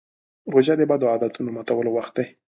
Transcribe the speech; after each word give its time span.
روژه 0.53 0.73
د 0.77 0.81
بدو 0.91 1.05
عادتونو 1.13 1.49
ماتولو 1.55 1.89
وخت 1.97 2.13
دی. 2.17 2.25